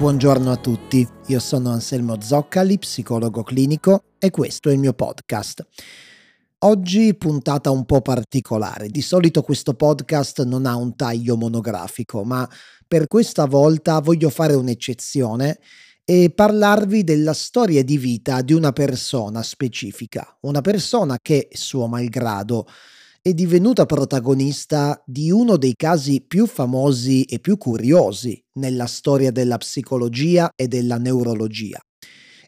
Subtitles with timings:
[0.00, 5.66] Buongiorno a tutti, io sono Anselmo Zoccali, psicologo clinico e questo è il mio podcast.
[6.60, 12.48] Oggi puntata un po' particolare, di solito questo podcast non ha un taglio monografico, ma
[12.88, 15.58] per questa volta voglio fare un'eccezione
[16.02, 22.66] e parlarvi della storia di vita di una persona specifica, una persona che, suo malgrado,
[23.22, 29.58] è divenuta protagonista di uno dei casi più famosi e più curiosi nella storia della
[29.58, 31.78] psicologia e della neurologia.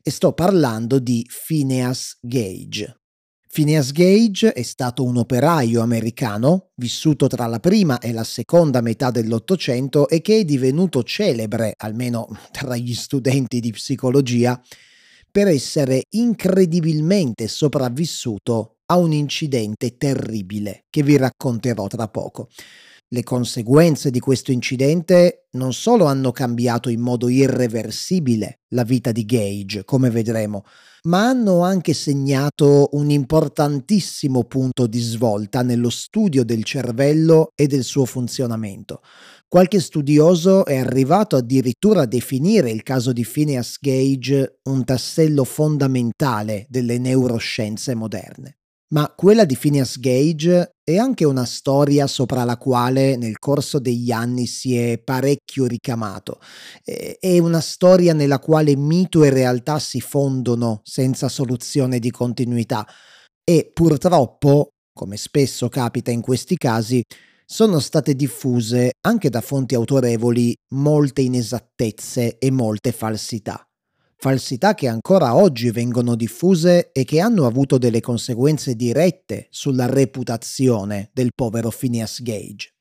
[0.02, 2.96] E sto parlando di Phineas Gage.
[3.52, 9.10] Phineas Gage è stato un operaio americano, vissuto tra la prima e la seconda metà
[9.10, 14.58] dell'Ottocento e che è divenuto celebre, almeno tra gli studenti di psicologia,
[15.30, 22.48] per essere incredibilmente sopravvissuto a un incidente terribile che vi racconterò tra poco.
[23.08, 29.24] Le conseguenze di questo incidente non solo hanno cambiato in modo irreversibile la vita di
[29.24, 30.64] Gage, come vedremo,
[31.04, 37.82] ma hanno anche segnato un importantissimo punto di svolta nello studio del cervello e del
[37.82, 39.02] suo funzionamento.
[39.46, 46.66] Qualche studioso è arrivato addirittura a definire il caso di Phineas Gage un tassello fondamentale
[46.70, 48.56] delle neuroscienze moderne.
[48.92, 54.10] Ma quella di Phineas Gage è anche una storia sopra la quale nel corso degli
[54.10, 56.40] anni si è parecchio ricamato.
[56.84, 62.86] È una storia nella quale mito e realtà si fondono senza soluzione di continuità
[63.42, 67.02] e purtroppo, come spesso capita in questi casi,
[67.46, 73.66] sono state diffuse anche da fonti autorevoli molte inesattezze e molte falsità
[74.22, 81.10] falsità che ancora oggi vengono diffuse e che hanno avuto delle conseguenze dirette sulla reputazione
[81.12, 82.72] del povero Phineas Gage.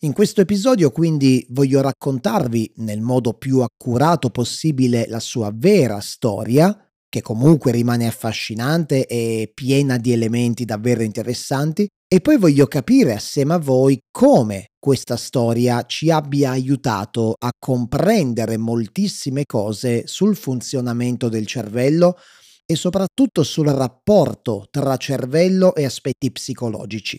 [0.00, 6.74] In questo episodio quindi voglio raccontarvi nel modo più accurato possibile la sua vera storia,
[7.08, 13.54] che comunque rimane affascinante e piena di elementi davvero interessanti, e poi voglio capire assieme
[13.54, 21.46] a voi come questa storia ci abbia aiutato a comprendere moltissime cose sul funzionamento del
[21.46, 22.16] cervello
[22.64, 27.18] e soprattutto sul rapporto tra cervello e aspetti psicologici.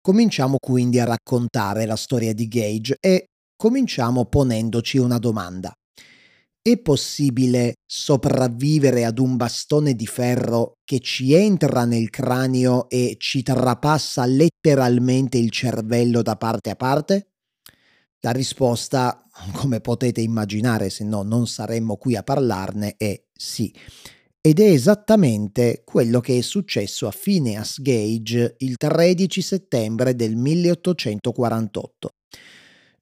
[0.00, 5.72] Cominciamo quindi a raccontare la storia di Gage e cominciamo ponendoci una domanda.
[6.68, 13.42] È possibile sopravvivere ad un bastone di ferro che ci entra nel cranio e ci
[13.42, 17.30] trapassa letteralmente il cervello da parte a parte?
[18.20, 19.24] La risposta,
[19.54, 23.74] come potete immaginare, se no non saremmo qui a parlarne, è sì.
[24.38, 32.10] Ed è esattamente quello che è successo a Phineas Gage il 13 settembre del 1848.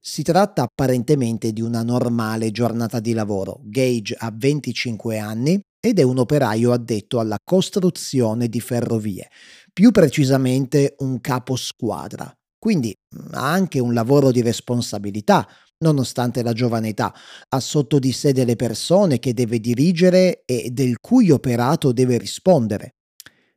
[0.08, 3.58] Si tratta apparentemente di una normale giornata di lavoro.
[3.64, 9.28] Gage ha 25 anni ed è un operaio addetto alla costruzione di ferrovie,
[9.72, 12.32] più precisamente un capo squadra.
[12.56, 15.44] Quindi mm, ha anche un lavoro di responsabilità,
[15.78, 17.12] nonostante la giovane età,
[17.48, 22.92] ha sotto di sé delle persone che deve dirigere e del cui operato deve rispondere.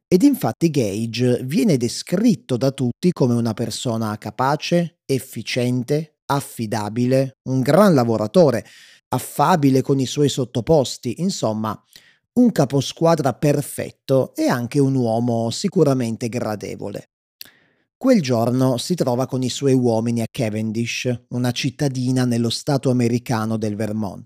[0.07, 7.93] Ed infatti Gage viene descritto da tutti come una persona capace, efficiente, affidabile, un gran
[7.93, 8.65] lavoratore,
[9.09, 11.79] affabile con i suoi sottoposti, insomma,
[12.33, 17.09] un caposquadra perfetto e anche un uomo sicuramente gradevole.
[17.97, 23.57] Quel giorno si trova con i suoi uomini a Cavendish, una cittadina nello stato americano
[23.57, 24.23] del Vermont,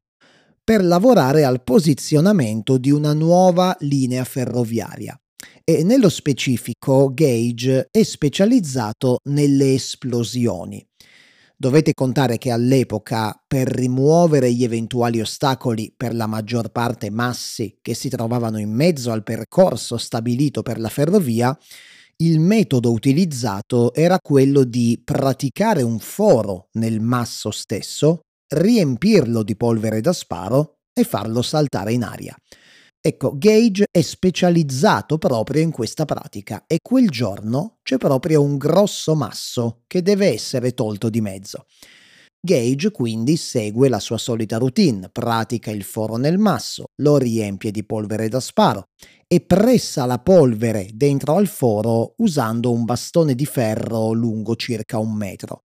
[0.63, 5.17] per lavorare al posizionamento di una nuova linea ferroviaria.
[5.63, 10.85] E nello specifico Gage è specializzato nelle esplosioni.
[11.55, 17.93] Dovete contare che all'epoca, per rimuovere gli eventuali ostacoli, per la maggior parte massi che
[17.93, 21.57] si trovavano in mezzo al percorso stabilito per la ferrovia,
[22.17, 30.01] il metodo utilizzato era quello di praticare un foro nel masso stesso, riempirlo di polvere
[30.01, 32.35] da sparo e farlo saltare in aria.
[33.05, 39.13] Ecco, Gage è specializzato proprio in questa pratica e quel giorno c'è proprio un grosso
[39.13, 41.65] masso che deve essere tolto di mezzo.
[42.39, 47.85] Gage quindi segue la sua solita routine, pratica il foro nel masso, lo riempie di
[47.85, 48.85] polvere da sparo
[49.27, 55.13] e pressa la polvere dentro al foro usando un bastone di ferro lungo circa un
[55.13, 55.63] metro.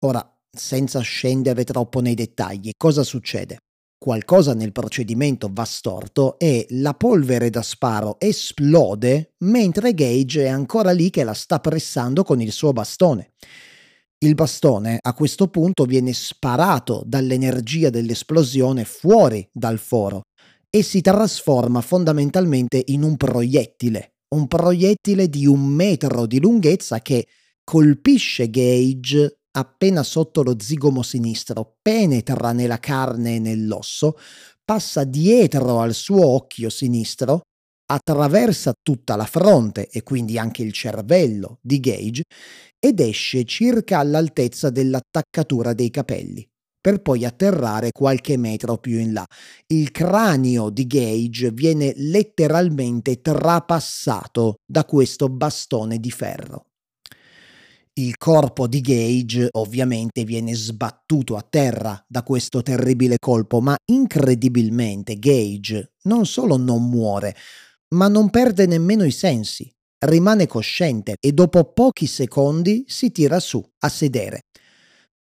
[0.00, 3.60] Ora, senza scendere troppo nei dettagli, cosa succede?
[4.04, 10.90] Qualcosa nel procedimento va storto e la polvere da sparo esplode mentre Gage è ancora
[10.90, 13.32] lì che la sta pressando con il suo bastone.
[14.18, 20.24] Il bastone a questo punto viene sparato dall'energia dell'esplosione fuori dal foro
[20.68, 27.26] e si trasforma fondamentalmente in un proiettile, un proiettile di un metro di lunghezza che
[27.64, 34.16] colpisce Gage appena sotto lo zigomo sinistro, penetra nella carne e nell'osso,
[34.64, 37.42] passa dietro al suo occhio sinistro,
[37.86, 42.22] attraversa tutta la fronte e quindi anche il cervello di Gage
[42.78, 46.46] ed esce circa all'altezza dell'attaccatura dei capelli,
[46.80, 49.24] per poi atterrare qualche metro più in là.
[49.66, 56.64] Il cranio di Gage viene letteralmente trapassato da questo bastone di ferro.
[57.96, 65.16] Il corpo di Gage ovviamente viene sbattuto a terra da questo terribile colpo, ma incredibilmente
[65.16, 67.36] Gage non solo non muore,
[67.94, 69.72] ma non perde nemmeno i sensi,
[70.06, 74.40] rimane cosciente e dopo pochi secondi si tira su a sedere.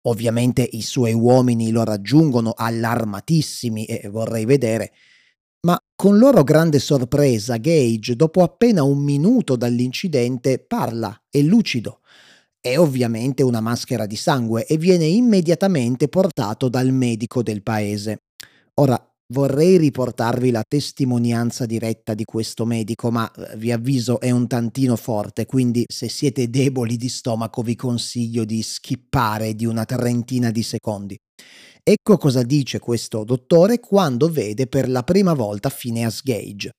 [0.03, 4.93] Ovviamente i suoi uomini lo raggiungono allarmatissimi e vorrei vedere,
[5.67, 12.00] ma con loro grande sorpresa Gage, dopo appena un minuto dall'incidente, parla, è lucido
[12.60, 18.19] è ovviamente una maschera di sangue e viene immediatamente portato dal medico del paese.
[18.75, 19.00] Ora,
[19.31, 24.96] vorrei riportarvi la testimonianza diretta di questo medico, ma eh, vi avviso è un tantino
[24.96, 30.62] forte, quindi se siete deboli di stomaco vi consiglio di skippare di una trentina di
[30.62, 31.16] secondi.
[31.82, 36.70] Ecco cosa dice questo dottore quando vede per la prima volta Phineas Gage.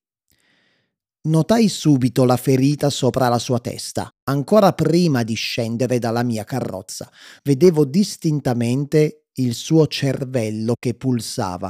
[1.28, 7.12] Notai subito la ferita sopra la sua testa, ancora prima di scendere dalla mia carrozza.
[7.44, 11.70] Vedevo distintamente il suo cervello che pulsava.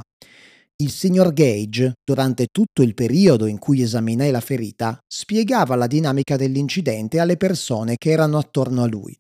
[0.75, 6.35] Il signor Gage, durante tutto il periodo in cui esaminai la ferita, spiegava la dinamica
[6.35, 9.17] dell'incidente alle persone che erano attorno a lui.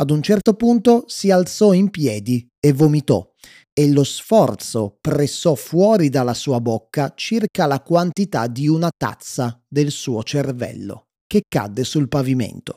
[0.00, 3.31] Ad un certo punto si alzò in piedi e vomitò
[3.74, 9.90] e lo sforzo pressò fuori dalla sua bocca circa la quantità di una tazza del
[9.90, 12.76] suo cervello, che cadde sul pavimento.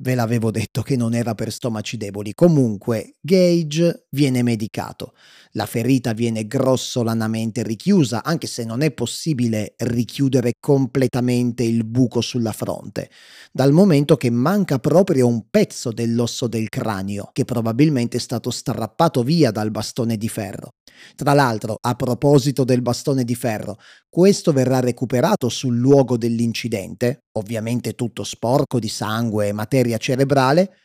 [0.00, 2.32] Ve l'avevo detto che non era per stomaci deboli.
[2.32, 5.12] Comunque, Gage viene medicato.
[5.52, 12.52] La ferita viene grossolanamente richiusa, anche se non è possibile richiudere completamente il buco sulla
[12.52, 13.10] fronte,
[13.50, 19.24] dal momento che manca proprio un pezzo dell'osso del cranio, che probabilmente è stato strappato
[19.24, 20.68] via dal bastone di ferro.
[21.14, 23.78] Tra l'altro, a proposito del bastone di ferro,
[24.08, 30.76] questo verrà recuperato sul luogo dell'incidente, ovviamente tutto sporco di sangue e materia cerebrale,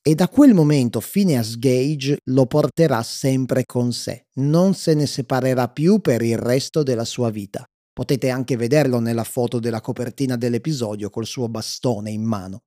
[0.00, 5.68] e da quel momento Phineas Gage lo porterà sempre con sé, non se ne separerà
[5.68, 7.64] più per il resto della sua vita.
[7.92, 12.64] Potete anche vederlo nella foto della copertina dell'episodio col suo bastone in mano.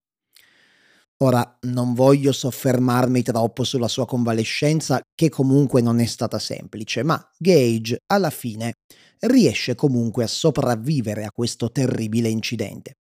[1.24, 7.20] Ora, non voglio soffermarmi troppo sulla sua convalescenza, che comunque non è stata semplice, ma
[7.40, 8.74] Gage, alla fine,
[9.22, 12.98] riesce comunque a sopravvivere a questo terribile incidente.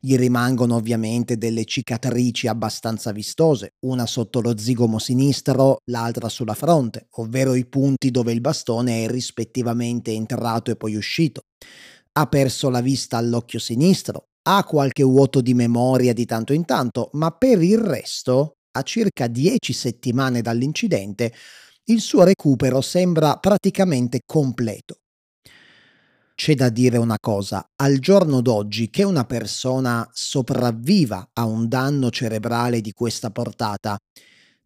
[0.00, 7.06] Gli rimangono ovviamente delle cicatrici abbastanza vistose, una sotto lo zigomo sinistro, l'altra sulla fronte,
[7.18, 11.42] ovvero i punti dove il bastone è rispettivamente entrato e poi uscito.
[12.12, 17.10] Ha perso la vista all'occhio sinistro, ha qualche vuoto di memoria di tanto in tanto,
[17.12, 21.32] ma per il resto, a circa 10 settimane dall'incidente,
[21.84, 24.96] il suo recupero sembra praticamente completo.
[26.34, 32.10] C'è da dire una cosa, al giorno d'oggi che una persona sopravviva a un danno
[32.10, 33.96] cerebrale di questa portata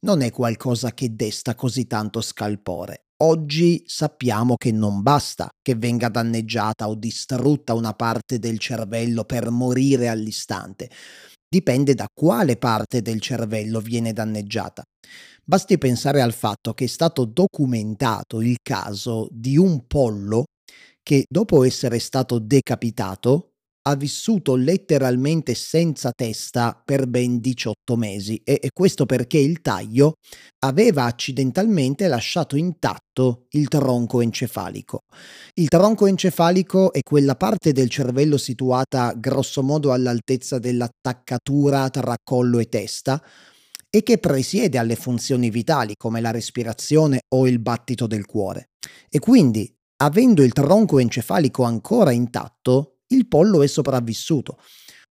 [0.00, 3.03] non è qualcosa che desta così tanto scalpore.
[3.22, 9.50] Oggi sappiamo che non basta che venga danneggiata o distrutta una parte del cervello per
[9.50, 10.90] morire all'istante.
[11.48, 14.82] Dipende da quale parte del cervello viene danneggiata.
[15.44, 20.46] Basti pensare al fatto che è stato documentato il caso di un pollo
[21.00, 23.50] che dopo essere stato decapitato
[23.86, 30.14] ha vissuto letteralmente senza testa per ben 18 mesi e, e, questo perché il taglio
[30.60, 35.00] aveva accidentalmente lasciato intatto il tronco encefalico.
[35.54, 42.68] Il tronco encefalico è quella parte del cervello situata grossomodo all'altezza dell'attaccatura tra collo e
[42.70, 43.22] testa
[43.90, 48.70] e che presiede alle funzioni vitali come la respirazione o il battito del cuore.
[49.10, 54.58] E quindi, avendo il tronco encefalico ancora intatto, il pollo è sopravvissuto.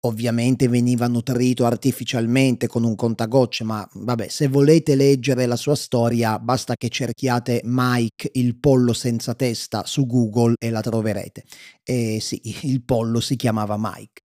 [0.04, 6.40] Ovviamente veniva nutrito artificialmente con un contagocce, ma vabbè, se volete leggere la sua storia,
[6.40, 11.44] basta che cerchiate Mike il pollo senza testa su Google e la troverete.
[11.84, 14.22] E sì, il pollo si chiamava Mike.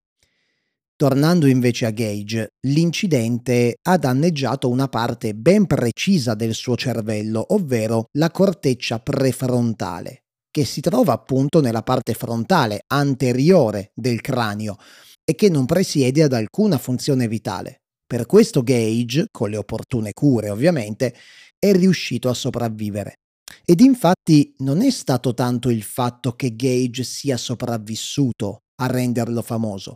[0.96, 8.06] Tornando invece a Gage, l'incidente ha danneggiato una parte ben precisa del suo cervello, ovvero
[8.18, 10.24] la corteccia prefrontale,
[10.58, 14.76] che si trova appunto nella parte frontale anteriore del cranio
[15.24, 17.82] e che non presiede ad alcuna funzione vitale.
[18.04, 21.14] Per questo Gage, con le opportune cure ovviamente,
[21.56, 23.18] è riuscito a sopravvivere.
[23.64, 29.94] Ed infatti non è stato tanto il fatto che Gage sia sopravvissuto a renderlo famoso,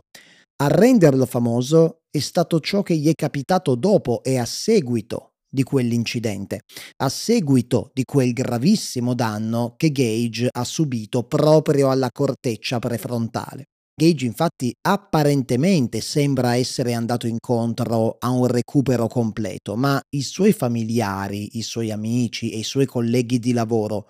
[0.61, 5.61] a renderlo famoso è stato ciò che gli è capitato dopo e a seguito di
[5.61, 6.61] quell'incidente,
[7.03, 13.65] a seguito di quel gravissimo danno che Gage ha subito proprio alla corteccia prefrontale.
[13.95, 21.57] Gage infatti apparentemente sembra essere andato incontro a un recupero completo, ma i suoi familiari,
[21.57, 24.09] i suoi amici e i suoi colleghi di lavoro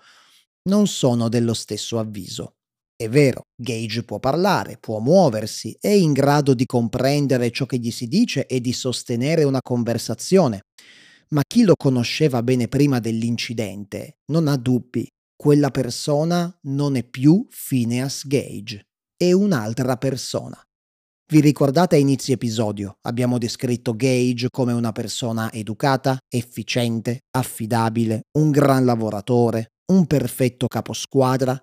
[0.70, 2.54] non sono dello stesso avviso.
[2.96, 7.90] È vero, Gage può parlare, può muoversi, è in grado di comprendere ciò che gli
[7.90, 10.62] si dice e di sostenere una conversazione.
[11.30, 15.06] Ma chi lo conosceva bene prima dell'incidente non ha dubbi.
[15.36, 20.60] Quella persona non è più Phineas Gage, è un'altra persona.
[21.26, 28.50] Vi ricordate a inizio episodio abbiamo descritto Gage come una persona educata, efficiente, affidabile, un
[28.50, 31.60] gran lavoratore, un perfetto caposquadra?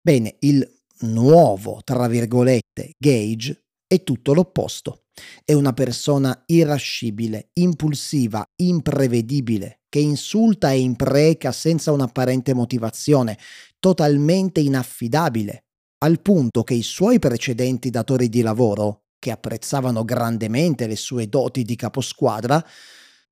[0.00, 0.66] Bene, il
[1.00, 5.01] nuovo, tra virgolette, Gage è tutto l'opposto.
[5.44, 13.38] È una persona irascibile, impulsiva, imprevedibile, che insulta e impreca senza un'apparente motivazione,
[13.78, 15.64] totalmente inaffidabile,
[15.98, 21.62] al punto che i suoi precedenti datori di lavoro, che apprezzavano grandemente le sue doti
[21.62, 22.64] di caposquadra,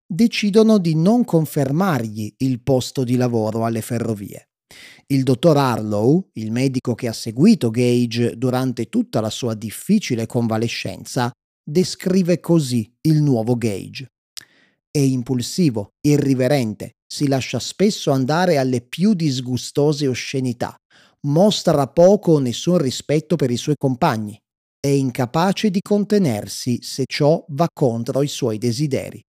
[0.06, 4.50] decidono di non confermargli il posto di lavoro alle ferrovie.
[5.06, 11.32] Il dottor Harlow, il medico che ha seguito Gage durante tutta la sua difficile convalescenza,
[11.70, 14.08] descrive così il nuovo Gage.
[14.90, 20.74] È impulsivo, irriverente, si lascia spesso andare alle più disgustose oscenità,
[21.28, 24.36] mostra poco o nessun rispetto per i suoi compagni,
[24.80, 29.22] è incapace di contenersi se ciò va contro i suoi desideri.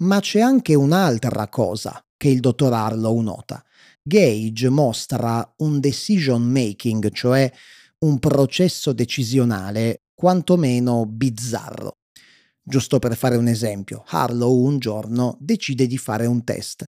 [0.00, 3.62] Ma c'è anche un'altra cosa che il dottor Harlow nota.
[4.02, 7.52] Gage mostra un decision making, cioè
[7.98, 11.92] un processo decisionale quantomeno bizzarro.
[12.60, 16.82] Giusto per fare un esempio, Harlow un giorno decide di fare un test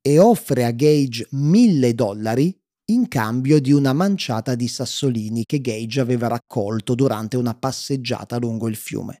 [0.00, 2.52] e offre a Gage mille dollari
[2.86, 8.66] in cambio di una manciata di sassolini che Gage aveva raccolto durante una passeggiata lungo
[8.66, 9.18] il fiume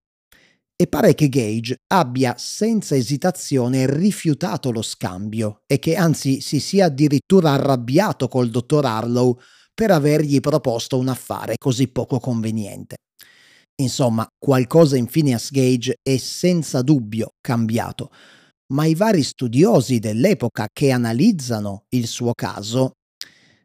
[0.74, 6.86] e pare che Gage abbia senza esitazione rifiutato lo scambio e che anzi si sia
[6.86, 9.38] addirittura arrabbiato col dottor Harlow
[9.72, 12.96] per avergli proposto un affare così poco conveniente.
[13.82, 18.10] Insomma, qualcosa in Phineas Gage è senza dubbio cambiato,
[18.72, 22.92] ma i vari studiosi dell'epoca che analizzano il suo caso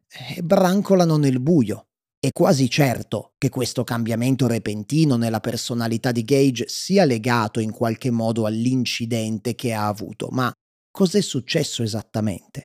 [0.10, 1.88] eh, brancolano nel buio
[2.20, 8.10] è quasi certo che questo cambiamento repentino nella personalità di Gage sia legato in qualche
[8.10, 10.52] modo all'incidente che ha avuto, ma
[10.92, 12.64] cos'è successo esattamente?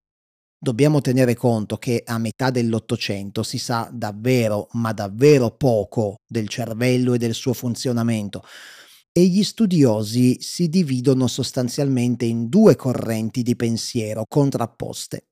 [0.64, 7.14] Dobbiamo tenere conto che a metà dell'Ottocento si sa davvero, ma davvero poco del cervello
[7.14, 8.44] e del suo funzionamento
[9.10, 15.30] e gli studiosi si dividono sostanzialmente in due correnti di pensiero contrapposte.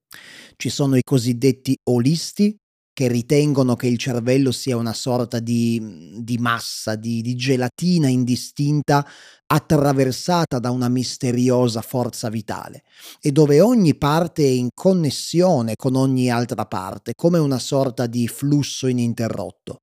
[0.56, 2.52] Ci sono i cosiddetti olisti
[3.00, 9.08] che ritengono che il cervello sia una sorta di, di massa, di, di gelatina indistinta
[9.46, 12.82] attraversata da una misteriosa forza vitale
[13.22, 18.28] e dove ogni parte è in connessione con ogni altra parte, come una sorta di
[18.28, 19.80] flusso ininterrotto.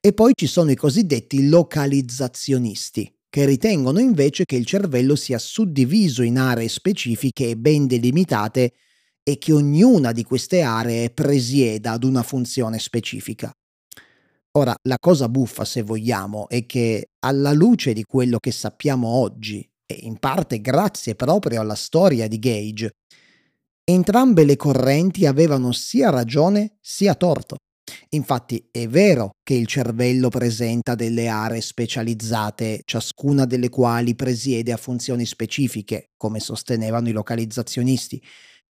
[0.00, 6.22] E poi ci sono i cosiddetti localizzazionisti, che ritengono invece che il cervello sia suddiviso
[6.22, 8.72] in aree specifiche e ben delimitate
[9.28, 13.52] e che ognuna di queste aree presieda ad una funzione specifica.
[14.52, 19.68] Ora, la cosa buffa, se vogliamo, è che alla luce di quello che sappiamo oggi,
[19.84, 22.92] e in parte grazie proprio alla storia di Gage,
[23.84, 27.56] entrambe le correnti avevano sia ragione sia torto.
[28.10, 34.78] Infatti è vero che il cervello presenta delle aree specializzate, ciascuna delle quali presiede a
[34.78, 38.22] funzioni specifiche, come sostenevano i localizzazionisti,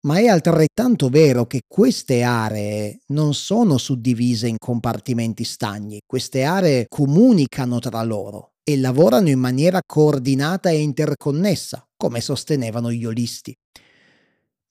[0.05, 6.85] ma è altrettanto vero che queste aree non sono suddivise in compartimenti stagni, queste aree
[6.89, 13.55] comunicano tra loro e lavorano in maniera coordinata e interconnessa, come sostenevano gli olisti.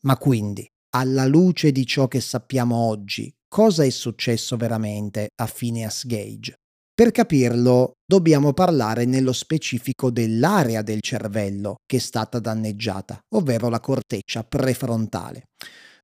[0.04, 6.06] Ma quindi, alla luce di ciò che sappiamo oggi, cosa è successo veramente a Phineas
[6.06, 6.61] Gage?
[6.94, 13.80] Per capirlo dobbiamo parlare nello specifico dell'area del cervello che è stata danneggiata, ovvero la
[13.80, 15.44] corteccia prefrontale.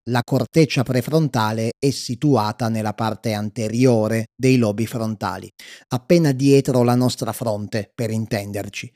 [0.04, 5.50] La corteccia prefrontale è situata nella parte anteriore dei lobi frontali,
[5.88, 8.90] appena dietro la nostra fronte, per intenderci,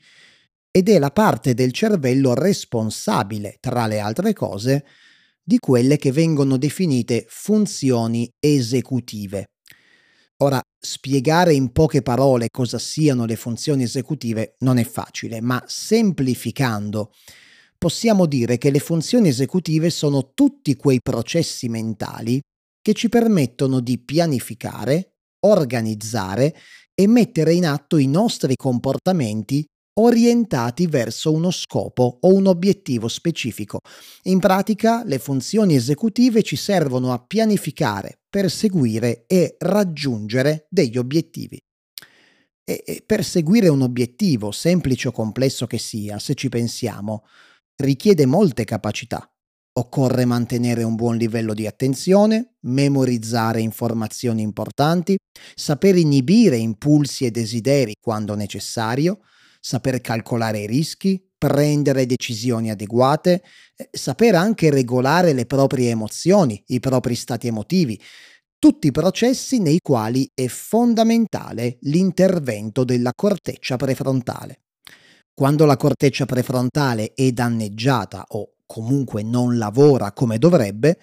[0.71, 4.83] ed è la parte del cervello responsabile, tra le altre cose,
[5.43, 9.45] di quelle che vengono definite funzioni esecutive.
[10.43, 17.13] Ora, spiegare in poche parole cosa siano le funzioni esecutive non è facile, ma semplificando
[17.77, 22.41] possiamo dire che le funzioni esecutive sono tutti quei processi mentali
[22.81, 25.13] che ci permettono di pianificare,
[25.45, 26.53] organizzare
[26.93, 29.65] e mettere in atto i nostri comportamenti
[30.01, 33.79] orientati verso uno scopo o un obiettivo specifico.
[34.23, 41.61] In pratica le funzioni esecutive ci servono a pianificare, perseguire e raggiungere degli obiettivi.
[42.63, 47.27] E, perseguire un obiettivo, semplice o complesso che sia, se ci pensiamo,
[47.75, 49.31] richiede molte capacità.
[49.73, 55.15] Occorre mantenere un buon livello di attenzione, memorizzare informazioni importanti,
[55.53, 59.19] saper inibire impulsi e desideri quando necessario,
[59.59, 63.43] saper calcolare i rischi, prendere decisioni adeguate,
[63.75, 67.99] eh, saper anche regolare le proprie emozioni, i propri stati emotivi,
[68.57, 74.61] tutti processi nei quali è fondamentale l'intervento della corteccia prefrontale.
[75.33, 80.97] Quando la corteccia prefrontale è danneggiata o comunque non lavora come dovrebbe,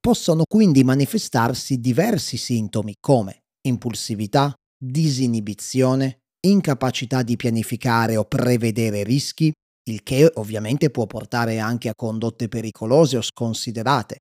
[0.00, 9.52] possono quindi manifestarsi diversi sintomi come impulsività, disinibizione, incapacità di pianificare o prevedere rischi,
[9.88, 14.18] il che ovviamente può portare anche a condotte pericolose o sconsiderate.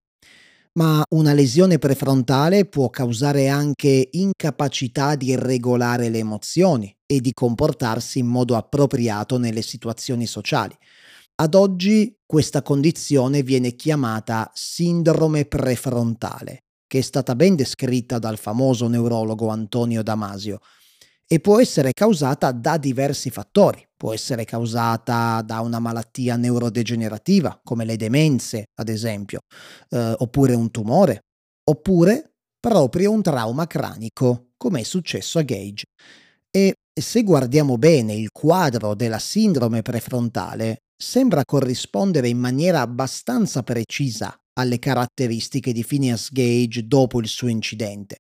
[0.74, 8.20] Ma una lesione prefrontale può causare anche incapacità di regolare le emozioni e di comportarsi
[8.20, 10.76] in modo appropriato nelle situazioni sociali.
[11.38, 18.88] Ad oggi questa condizione viene chiamata sindrome prefrontale, che è stata ben descritta dal famoso
[18.88, 20.60] neurologo Antonio Damasio
[21.28, 23.84] e può essere causata da diversi fattori.
[23.96, 29.40] Può essere causata da una malattia neurodegenerativa, come le demenze, ad esempio,
[29.90, 31.22] eh, oppure un tumore,
[31.70, 35.86] oppure proprio un trauma cranico, come è successo a Gage.
[36.52, 44.36] E se guardiamo bene il quadro della sindrome prefrontale, sembra corrispondere in maniera abbastanza precisa
[44.58, 48.18] alle caratteristiche di Phineas Gage dopo il suo incidente.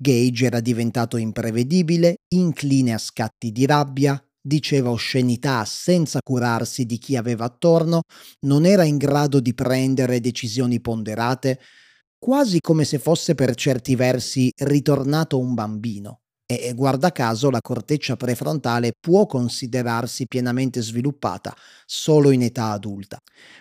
[0.00, 7.16] Gage era diventato imprevedibile, incline a scatti di rabbia, diceva oscenità senza curarsi di chi
[7.16, 8.02] aveva attorno,
[8.46, 11.58] non era in grado di prendere decisioni ponderate,
[12.16, 18.16] quasi come se fosse per certi versi ritornato un bambino e guarda caso la corteccia
[18.16, 23.18] prefrontale può considerarsi pienamente sviluppata solo in età adulta.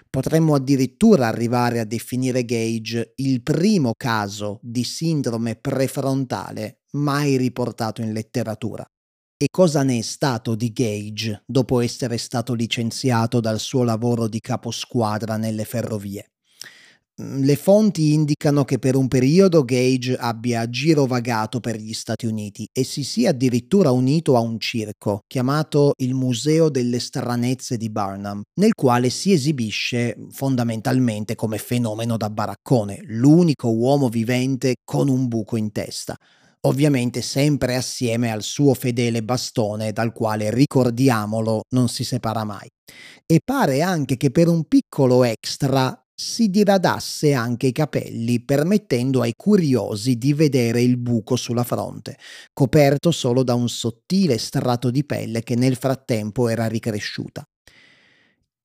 [0.09, 8.13] Potremmo addirittura arrivare a definire Gage il primo caso di sindrome prefrontale mai riportato in
[8.13, 8.85] letteratura.
[9.39, 14.39] E cosa ne è stato di Gage dopo essere stato licenziato dal suo lavoro di
[14.39, 16.25] caposquadra nelle ferrovie?
[17.19, 22.67] Mhmm, le fonti indicano che per un periodo Gage abbia girovagato per gli Stati Uniti
[22.71, 28.41] e si sia addirittura unito a un circo chiamato il Museo delle Stranezze di Barnum,
[28.59, 35.57] nel quale si esibisce fondamentalmente come fenomeno da baraccone, l'unico uomo vivente con un buco
[35.57, 36.15] in testa
[36.61, 42.67] ovviamente sempre assieme al suo fedele bastone dal quale, ricordiamolo, non si separa mai.
[43.25, 49.33] E pare anche che per un piccolo extra si diradasse anche i capelli, permettendo ai
[49.35, 52.17] curiosi di vedere il buco sulla fronte,
[52.53, 57.43] coperto solo da un sottile strato di pelle che nel frattempo era ricresciuta.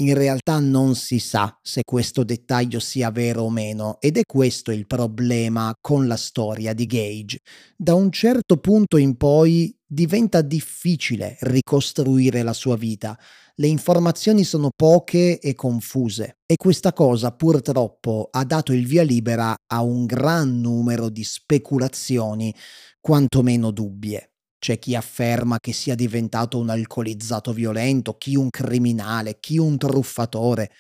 [0.03, 4.73] In realtà non si sa se questo dettaglio sia vero o meno ed è questo
[4.73, 7.39] il problema con la storia di Gage.
[7.77, 13.17] Da un certo punto in poi diventa difficile ricostruire la sua vita,
[13.55, 19.55] le informazioni sono poche e confuse e questa cosa purtroppo ha dato il via libera
[19.73, 22.53] a un gran numero di speculazioni,
[23.01, 24.32] quantomeno dubbie.
[24.63, 30.71] C'è chi afferma che sia diventato un alcolizzato violento, chi un criminale, chi un truffatore.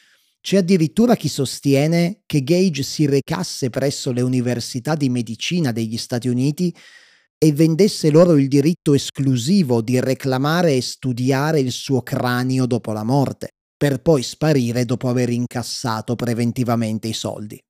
[0.40, 6.28] C'è addirittura chi sostiene che Gage si recasse presso le università di medicina degli Stati
[6.28, 6.72] Uniti
[7.36, 13.02] e vendesse loro il diritto esclusivo di reclamare e studiare il suo cranio dopo la
[13.02, 17.60] morte, per poi sparire dopo aver incassato preventivamente i soldi.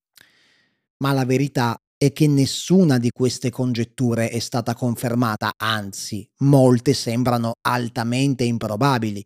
[0.98, 7.53] Ma la verità è che nessuna di queste congetture è stata confermata, anzi, molte sembrano
[7.61, 9.25] altamente improbabili,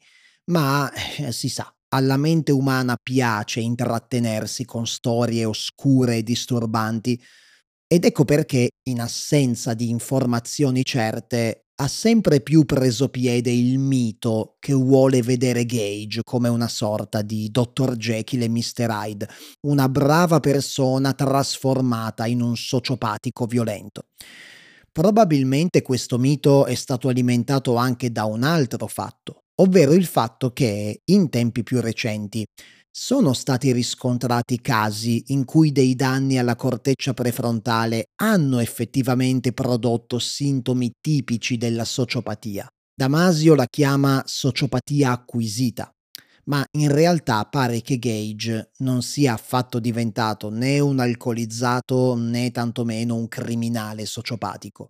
[0.51, 7.19] ma eh, si sa, alla mente umana piace intrattenersi con storie oscure e disturbanti,
[7.87, 14.57] ed ecco perché, in assenza di informazioni certe, ha sempre più preso piede il mito
[14.61, 17.97] che vuole vedere Gage come una sorta di Dr.
[17.97, 18.89] Jekyll e Mr.
[18.89, 19.29] Hyde,
[19.67, 24.07] una brava persona trasformata in un sociopatico violento.
[24.91, 31.03] Probabilmente questo mito è stato alimentato anche da un altro fatto, ovvero il fatto che,
[31.05, 32.43] in tempi più recenti,
[32.99, 40.93] sono stati riscontrati casi in cui dei danni alla corteccia prefrontale hanno effettivamente prodotto sintomi
[40.99, 42.67] tipici della sociopatia.
[42.95, 45.95] Damasio la chiama sociopatia acquisita,
[46.45, 53.15] ma in realtà pare che Gage non sia affatto diventato né un alcolizzato né tantomeno
[53.15, 54.89] un criminale sociopatico.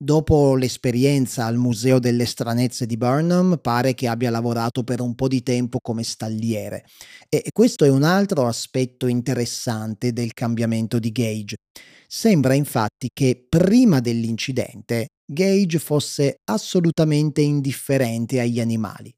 [0.00, 5.26] Dopo l'esperienza al Museo delle Stranezze di Burnham, pare che abbia lavorato per un po'
[5.26, 6.84] di tempo come stalliere.
[7.28, 11.56] E questo è un altro aspetto interessante del cambiamento di Gage.
[12.06, 19.12] Sembra infatti che prima dell'incidente Gage fosse assolutamente indifferente agli animali.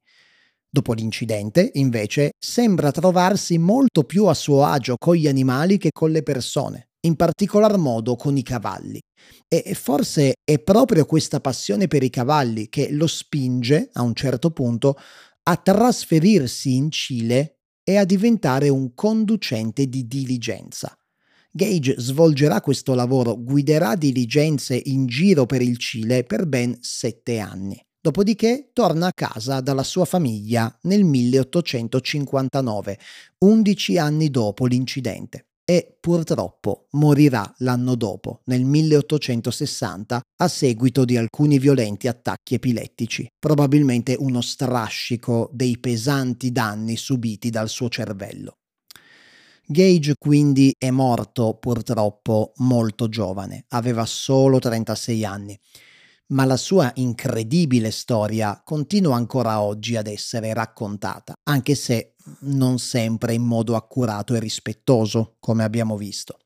[0.66, 6.10] Dopo l'incidente, invece, sembra trovarsi molto più a suo agio con gli animali che con
[6.10, 9.00] le persone in particolar modo con i cavalli.
[9.48, 14.50] E forse è proprio questa passione per i cavalli che lo spinge, a un certo
[14.50, 14.96] punto,
[15.44, 20.94] a trasferirsi in Cile e a diventare un conducente di diligenza.
[21.52, 27.82] Gage svolgerà questo lavoro, guiderà diligenze in giro per il Cile per ben sette anni.
[28.00, 32.98] Dopodiché torna a casa dalla sua famiglia nel 1859,
[33.38, 41.60] undici anni dopo l'incidente e purtroppo morirà l'anno dopo, nel 1860, a seguito di alcuni
[41.60, 48.54] violenti attacchi epilettici, probabilmente uno strascico dei pesanti danni subiti dal suo cervello.
[49.64, 55.56] Gage quindi è morto purtroppo molto giovane, aveva solo 36 anni
[56.30, 63.34] ma la sua incredibile storia continua ancora oggi ad essere raccontata, anche se non sempre
[63.34, 66.38] in modo accurato e rispettoso, come abbiamo visto.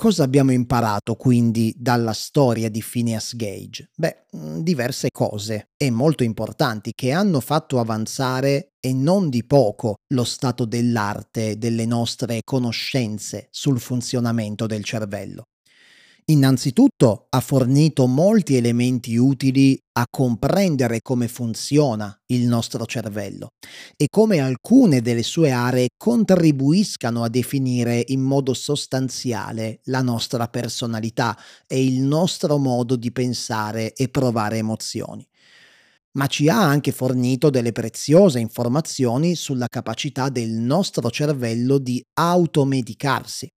[0.00, 3.90] Cosa abbiamo imparato quindi dalla storia di Phineas Gage?
[3.96, 9.96] Beh, mm, diverse cose e molto importanti che hanno fatto avanzare e non di poco
[10.14, 15.42] lo stato dell'arte delle nostre conoscenze sul funzionamento del cervello.
[16.30, 23.52] Innanzitutto ha fornito molti elementi utili a comprendere come funziona il nostro cervello
[23.96, 31.34] e come alcune delle sue aree contribuiscano a definire in modo sostanziale la nostra personalità
[31.66, 35.26] e il nostro modo di pensare e provare emozioni.
[36.18, 43.50] Ma ci ha anche fornito delle preziose informazioni sulla capacità del nostro cervello di automedicarsi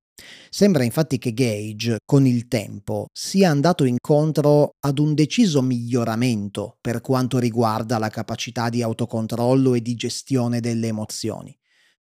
[0.48, 7.00] Sembra infatti che Gage, con il tempo, sia andato incontro ad un deciso miglioramento per
[7.00, 11.56] quanto riguarda la capacità di autocontrollo e di gestione delle emozioni.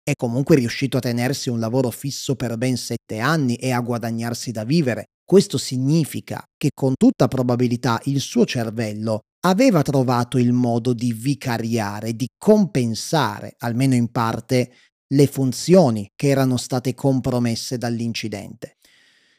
[0.05, 4.51] È comunque riuscito a tenersi un lavoro fisso per ben sette anni e a guadagnarsi
[4.51, 5.05] da vivere.
[5.25, 12.14] Questo significa che con tutta probabilità il suo cervello aveva trovato il modo di vicariare,
[12.14, 14.72] di compensare, almeno in parte,
[15.12, 18.77] le funzioni che erano state compromesse dall'incidente.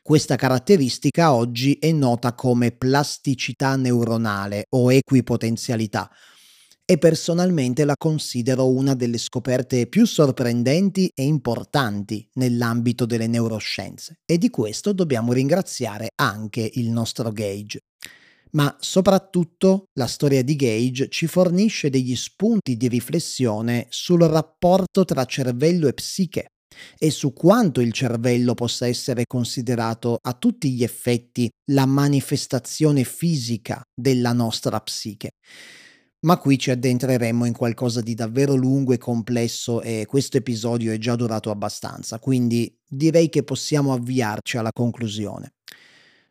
[0.01, 6.09] Questa caratteristica oggi è nota come plasticità neuronale o equipotenzialità
[6.85, 14.37] e personalmente la considero una delle scoperte più sorprendenti e importanti nell'ambito delle neuroscienze e
[14.37, 17.83] di questo dobbiamo ringraziare anche il nostro Gage
[18.55, 25.25] ma soprattutto la storia di Gage ci fornisce degli spunti di riflessione sul rapporto tra
[25.25, 26.47] cervello e psiche
[26.97, 33.81] e su quanto il cervello possa essere considerato a tutti gli effetti la manifestazione fisica
[33.93, 35.31] della nostra psiche.
[36.25, 40.97] Ma qui ci addentreremo in qualcosa di davvero lungo e complesso e questo episodio è
[40.97, 45.51] già durato abbastanza, quindi direi che possiamo avviarci alla conclusione.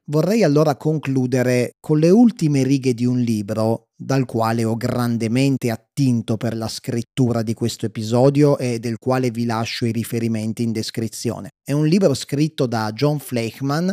[0.06, 6.36] Vorrei allora concludere con le ultime righe di un libro dal quale ho grandemente attinto
[6.36, 11.50] per la scrittura di questo episodio e del quale vi lascio i riferimenti in descrizione.
[11.62, 13.92] È un libro scritto da John Fleischman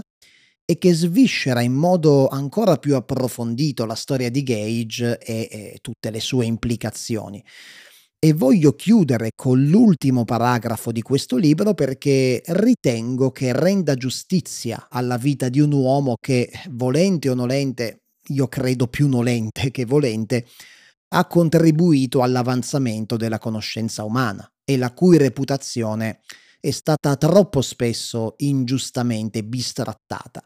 [0.65, 6.09] e che sviscera in modo ancora più approfondito la storia di Gage e, e tutte
[6.09, 7.43] le sue implicazioni.
[8.21, 15.15] E voglio chiudere con l'ultimo paragrafo di questo libro perché ritengo che renda giustizia alla
[15.15, 20.45] vita di un uomo che, volente o nolente, io credo più nolente che volente,
[21.13, 26.19] ha contribuito all'avanzamento della conoscenza umana e la cui reputazione
[26.59, 30.43] è stata troppo spesso ingiustamente bistrattata.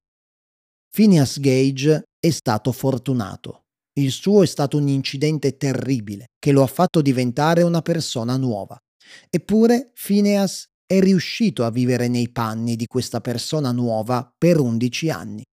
[0.92, 3.63] Phineas Gage è stato fortunato
[3.96, 8.78] il suo è stato un incidente terribile che lo ha fatto diventare una persona nuova.
[9.30, 15.44] Eppure Phineas è riuscito a vivere nei panni di questa persona nuova per 11 anni.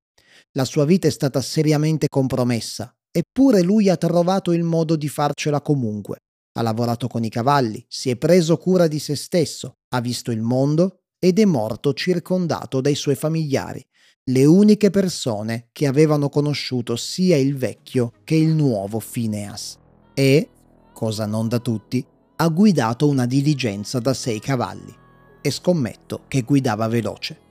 [0.52, 5.60] La sua vita è stata seriamente compromessa, eppure lui ha trovato il modo di farcela
[5.60, 6.18] comunque.
[6.52, 10.40] Ha lavorato con i cavalli, si è preso cura di se stesso, ha visto il
[10.40, 13.84] mondo ed è morto circondato dai suoi familiari
[14.30, 19.76] le uniche persone che avevano conosciuto sia il vecchio che il nuovo Phineas.
[20.14, 20.48] E,
[20.92, 22.04] cosa non da tutti,
[22.36, 24.94] ha guidato una diligenza da sei cavalli.
[25.40, 27.48] E scommetto che guidava veloce.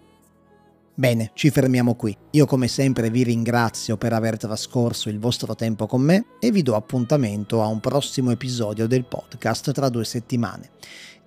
[0.94, 2.16] Bene, ci fermiamo qui.
[2.32, 6.62] Io come sempre vi ringrazio per aver trascorso il vostro tempo con me e vi
[6.62, 10.70] do appuntamento a un prossimo episodio del podcast tra due settimane.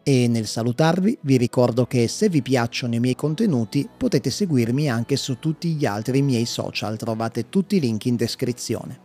[0.05, 5.17] E nel salutarvi vi ricordo che se vi piacciono i miei contenuti potete seguirmi anche
[5.17, 8.99] su tutti gli altri miei social, trovate tutti i link in descrizione.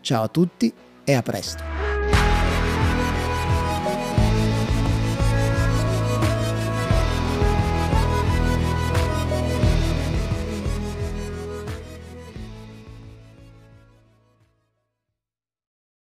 [0.00, 0.72] Ciao a tutti
[1.04, 1.99] e a presto!